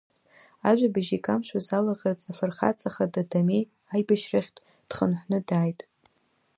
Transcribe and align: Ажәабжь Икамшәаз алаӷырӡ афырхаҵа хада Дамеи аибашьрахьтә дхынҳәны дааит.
Ажәабжь 0.69 1.11
Икамшәаз 1.17 1.67
алаӷырӡ 1.77 2.21
афырхаҵа 2.31 2.89
хада 2.93 3.23
Дамеи 3.29 3.63
аибашьрахьтә 3.93 4.61
дхынҳәны 4.89 5.39
дааит. 5.47 5.79